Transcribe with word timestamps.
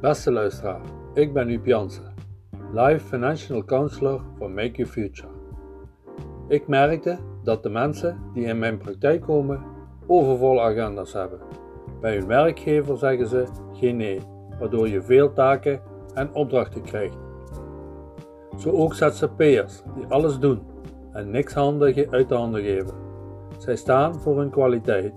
Beste 0.00 0.32
luisteraar, 0.32 0.80
ik 1.14 1.32
ben 1.32 1.48
Huub 1.48 1.66
Jansen, 1.66 2.14
Live 2.72 3.06
Financial 3.06 3.64
Counselor 3.64 4.20
van 4.38 4.54
Make 4.54 4.70
Your 4.70 4.92
Future. 4.92 5.28
Ik 6.48 6.68
merkte 6.68 7.18
dat 7.42 7.62
de 7.62 7.68
mensen 7.68 8.18
die 8.32 8.44
in 8.44 8.58
mijn 8.58 8.78
praktijk 8.78 9.20
komen 9.20 9.62
overvolle 10.06 10.60
agenda's 10.60 11.12
hebben. 11.12 11.38
Bij 12.00 12.16
hun 12.16 12.26
werkgever 12.26 12.98
zeggen 12.98 13.26
ze 13.26 13.44
geen 13.72 13.96
nee, 13.96 14.20
waardoor 14.58 14.88
je 14.88 15.02
veel 15.02 15.32
taken 15.32 15.80
en 16.14 16.34
opdrachten 16.34 16.82
krijgt. 16.82 17.16
Zo 18.58 18.70
ook 18.70 18.94
ZZP'ers 18.94 19.82
die 19.94 20.06
alles 20.08 20.38
doen 20.38 20.62
en 21.12 21.30
niks 21.30 21.54
handen 21.54 22.10
uit 22.10 22.28
de 22.28 22.34
handen 22.34 22.62
geven. 22.62 22.94
Zij 23.58 23.76
staan 23.76 24.20
voor 24.20 24.38
hun 24.38 24.50
kwaliteit. 24.50 25.12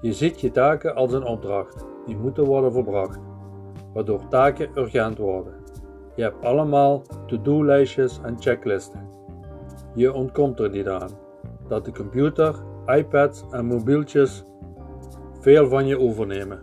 Je 0.00 0.12
ziet 0.12 0.40
je 0.40 0.50
taken 0.50 0.94
als 0.94 1.12
een 1.12 1.24
opdracht 1.26 1.86
die 2.06 2.16
moeten 2.16 2.44
worden 2.44 2.72
verbracht, 2.72 3.18
waardoor 3.92 4.28
taken 4.28 4.70
urgent 4.76 5.18
worden. 5.18 5.54
Je 6.14 6.22
hebt 6.22 6.44
allemaal 6.44 7.02
to-do-lijstjes 7.26 8.20
en 8.22 8.40
checklisten. 8.40 9.08
Je 9.94 10.12
ontkomt 10.12 10.60
er 10.60 10.70
niet 10.70 10.88
aan 10.88 11.10
dat 11.68 11.84
de 11.84 11.92
computer, 11.92 12.54
iPads 12.86 13.44
en 13.50 13.64
mobieltjes 13.64 14.44
veel 15.40 15.68
van 15.68 15.86
je 15.86 15.98
overnemen. 15.98 16.62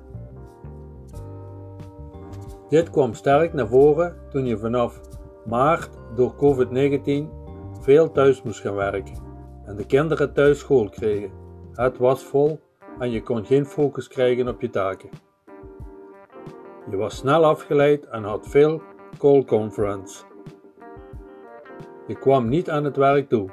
Dit 2.69 2.89
kwam 2.89 3.13
sterk 3.13 3.53
naar 3.53 3.67
voren 3.67 4.15
toen 4.29 4.45
je 4.45 4.57
vanaf 4.57 5.01
maart 5.45 5.89
door 6.15 6.33
COVID-19 6.35 7.29
veel 7.81 8.11
thuis 8.11 8.41
moest 8.41 8.59
gaan 8.59 8.75
werken 8.75 9.17
en 9.65 9.75
de 9.75 9.85
kinderen 9.85 10.33
thuis 10.33 10.59
school 10.59 10.89
kregen. 10.89 11.31
Het 11.73 11.97
was 11.97 12.23
vol 12.23 12.59
en 12.99 13.11
je 13.11 13.23
kon 13.23 13.45
geen 13.45 13.65
focus 13.65 14.07
krijgen 14.07 14.47
op 14.47 14.61
je 14.61 14.69
taken. 14.69 15.09
Je 16.89 16.97
was 16.97 17.15
snel 17.15 17.45
afgeleid 17.45 18.05
en 18.05 18.23
had 18.23 18.47
veel 18.47 18.81
call 19.17 19.43
conference. 19.43 20.23
Je 22.07 22.15
kwam 22.15 22.49
niet 22.49 22.69
aan 22.69 22.83
het 22.83 22.95
werk 22.95 23.29
toe, 23.29 23.49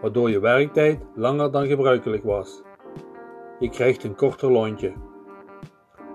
waardoor 0.00 0.30
je 0.30 0.40
werktijd 0.40 1.00
langer 1.14 1.50
dan 1.50 1.66
gebruikelijk 1.66 2.24
was. 2.24 2.62
Je 3.58 3.68
krijgt 3.68 4.04
een 4.04 4.14
korter 4.14 4.52
lontje. 4.52 4.92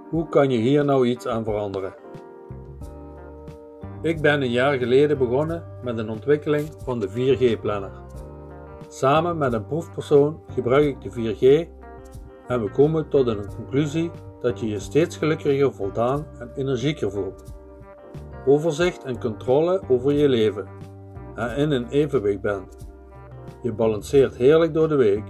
Hoe 0.09 0.29
kan 0.29 0.49
je 0.49 0.57
hier 0.57 0.85
nou 0.85 1.07
iets 1.07 1.27
aan 1.27 1.43
veranderen? 1.43 1.95
Ik 4.01 4.21
ben 4.21 4.41
een 4.41 4.51
jaar 4.51 4.77
geleden 4.77 5.17
begonnen 5.17 5.63
met 5.83 5.97
een 5.97 6.09
ontwikkeling 6.09 6.69
van 6.83 6.99
de 6.99 7.09
4G-planner. 7.09 7.91
Samen 8.87 9.37
met 9.37 9.53
een 9.53 9.65
proefpersoon 9.65 10.41
gebruik 10.53 10.85
ik 10.85 11.01
de 11.01 11.11
4G 11.11 11.69
en 12.47 12.63
we 12.63 12.71
komen 12.71 13.09
tot 13.09 13.27
een 13.27 13.55
conclusie 13.55 14.11
dat 14.41 14.59
je 14.59 14.67
je 14.67 14.79
steeds 14.79 15.17
gelukkiger, 15.17 15.73
voldaan 15.73 16.25
en 16.39 16.51
energieker 16.55 17.11
voelt. 17.11 17.53
Overzicht 18.45 19.03
en 19.03 19.19
controle 19.19 19.81
over 19.87 20.11
je 20.11 20.29
leven 20.29 20.67
en 21.35 21.57
in 21.57 21.71
een 21.71 21.87
evenwicht 21.87 22.41
bent. 22.41 22.87
Je 23.61 23.73
balanceert 23.73 24.35
heerlijk 24.35 24.73
door 24.73 24.87
de 24.87 24.95
week, 24.95 25.23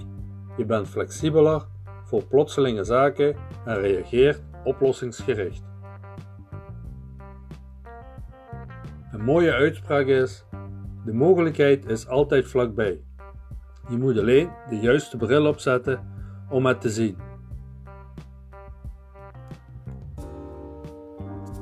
je 0.57 0.65
bent 0.65 0.87
flexibeler 0.87 1.65
voor 2.03 2.25
plotselinge 2.25 2.83
zaken 2.83 3.35
en 3.65 3.79
reageert 3.79 4.43
oplossingsgericht. 4.63 5.63
Een 9.11 9.23
mooie 9.23 9.53
uitspraak 9.53 10.05
is: 10.05 10.45
de 11.05 11.13
mogelijkheid 11.13 11.85
is 11.85 12.07
altijd 12.07 12.47
vlakbij. 12.47 13.01
Je 13.89 13.97
moet 13.97 14.17
alleen 14.17 14.49
de 14.69 14.79
juiste 14.79 15.17
bril 15.17 15.45
opzetten 15.47 16.07
om 16.49 16.65
het 16.65 16.81
te 16.81 16.89
zien. 16.89 17.26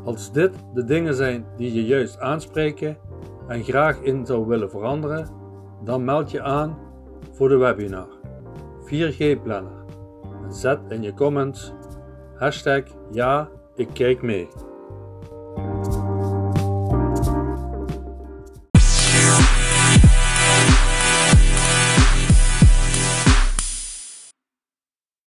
Als 0.05 0.31
dit 0.31 0.53
de 0.73 0.83
dingen 0.83 1.15
zijn 1.15 1.45
die 1.57 1.73
je 1.73 1.85
juist 1.85 2.19
aanspreken 2.19 2.97
en 3.47 3.63
graag 3.63 4.01
in 4.01 4.25
zou 4.25 4.47
willen 4.47 4.69
veranderen, 4.69 5.27
dan 5.83 6.03
meld 6.03 6.31
je 6.31 6.41
aan 6.41 6.77
voor 7.31 7.49
de 7.49 7.57
webinar 7.57 8.07
4G 8.85 9.41
Planner 9.43 9.85
en 10.43 10.53
zet 10.53 10.79
in 10.89 11.01
je 11.01 11.13
comments 11.13 11.73
hashtag 12.35 12.83
ja, 13.11 13.49
ik 13.75 13.87
kijk 13.93 14.21
mee. 14.21 14.47